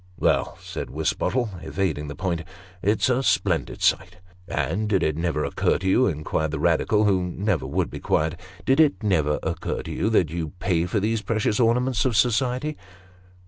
[0.17, 2.41] "Well," said Wisbottle, evading the point,
[2.81, 7.21] "it's a splendid sight."" And did it never occur to you," inquired the Eadical, who
[7.21, 11.21] never would be quiet;" did it never occur to you, that you pay for these
[11.21, 12.79] precious ornaments of society